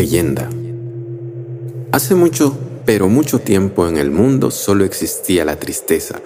[0.00, 0.48] Leyenda.
[1.92, 2.56] Hace mucho,
[2.86, 6.22] pero mucho tiempo en el mundo solo existía la tristeza,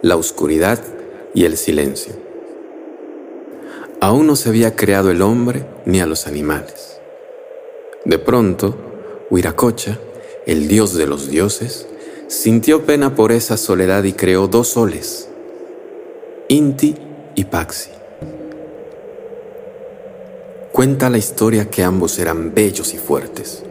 [0.00, 0.82] la oscuridad
[1.34, 2.14] y el silencio.
[4.00, 7.00] Aún no se había creado el hombre ni a los animales.
[8.06, 8.74] De pronto,
[9.28, 9.98] Huiracocha,
[10.46, 11.86] el dios de los dioses,
[12.28, 15.28] sintió pena por esa soledad y creó dos soles,
[16.48, 16.94] Inti
[17.34, 17.97] y Paxi.
[20.78, 23.64] Cuenta la historia que ambos eran bellos y fuertes.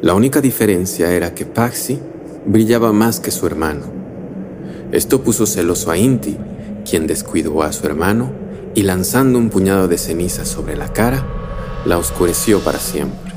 [0.00, 1.98] La única diferencia era que Paxi
[2.46, 3.86] brillaba más que su hermano.
[4.92, 6.36] Esto puso celoso a Inti,
[6.88, 8.30] quien descuidó a su hermano
[8.76, 11.26] y lanzando un puñado de ceniza sobre la cara,
[11.84, 13.32] la oscureció para siempre.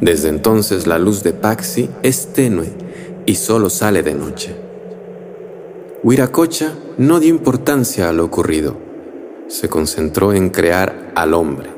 [0.00, 2.72] Desde entonces la luz de Paxi es tenue
[3.26, 4.54] y solo sale de noche.
[6.04, 8.85] Huiracocha no dio importancia a lo ocurrido
[9.48, 11.70] se concentró en crear al hombre.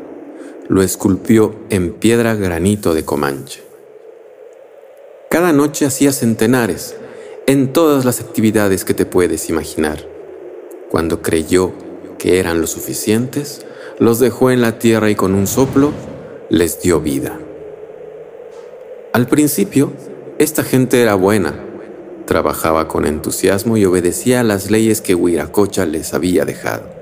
[0.68, 3.62] Lo esculpió en piedra granito de Comanche.
[5.30, 6.96] Cada noche hacía centenares
[7.46, 10.06] en todas las actividades que te puedes imaginar.
[10.90, 11.72] Cuando creyó
[12.18, 13.64] que eran lo suficientes,
[13.98, 15.92] los dejó en la tierra y con un soplo
[16.50, 17.38] les dio vida.
[19.12, 19.92] Al principio,
[20.38, 21.54] esta gente era buena,
[22.26, 26.97] trabajaba con entusiasmo y obedecía a las leyes que Huiracocha les había dejado.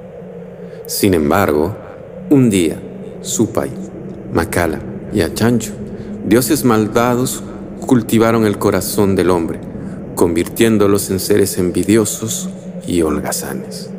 [0.87, 1.77] Sin embargo,
[2.31, 2.81] un día,
[3.21, 3.71] Supai,
[4.33, 4.79] Macala
[5.13, 5.73] y Achancho,
[6.25, 7.43] dioses malvados,
[7.81, 9.59] cultivaron el corazón del hombre,
[10.15, 12.51] convirtiéndolos en seres envidiosos
[12.87, 13.91] y holgazanes.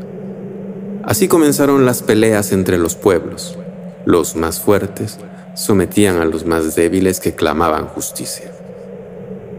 [1.03, 3.57] Así comenzaron las peleas entre los pueblos.
[4.05, 5.17] Los más fuertes
[5.55, 8.49] sometían a los más débiles que clamaban justicia.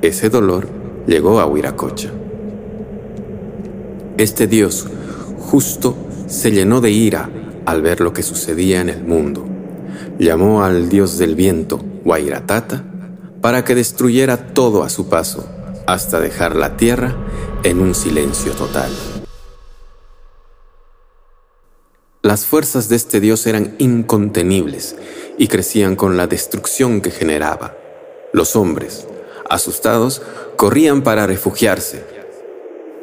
[0.00, 0.66] Ese dolor
[1.06, 2.10] llegó a Huiracocha.
[4.16, 4.86] Este dios
[5.38, 5.94] justo
[6.28, 7.30] se llenó de ira
[7.64, 9.46] al ver lo que sucedía en el mundo.
[10.18, 12.84] Llamó al dios del viento, Wairatata,
[13.40, 15.48] para que destruyera todo a su paso,
[15.86, 17.16] hasta dejar la tierra
[17.62, 18.90] en un silencio total.
[22.22, 24.96] Las fuerzas de este dios eran incontenibles
[25.38, 27.76] y crecían con la destrucción que generaba.
[28.32, 29.06] Los hombres,
[29.48, 30.20] asustados,
[30.56, 32.17] corrían para refugiarse,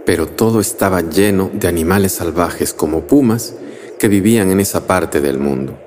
[0.06, 3.56] pero todo estaba lleno de animales salvajes como pumas
[4.00, 5.78] que vivían en esa parte del mundo.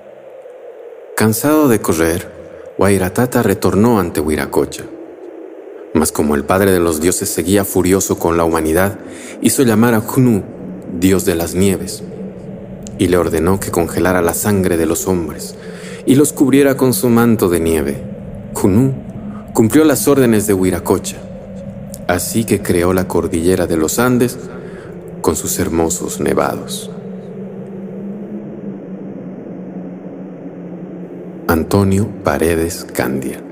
[1.17, 2.31] Cansado de correr,
[2.79, 4.85] Wairatata retornó ante Huiracocha.
[5.95, 8.99] Mas como el padre de los dioses seguía furioso con la humanidad,
[9.41, 10.43] hizo llamar a Junu,
[10.99, 12.03] dios de las nieves,
[12.99, 15.55] y le ordenó que congelara la sangre de los hombres
[16.07, 18.03] y los cubriera con su manto de nieve.
[18.55, 18.95] Junu
[19.55, 21.28] cumplió las órdenes de Huiracocha
[22.09, 24.39] Así que creó la cordillera de los Andes
[25.21, 26.91] con sus hermosos nevados.
[31.47, 33.48] Antonio Paredes Candia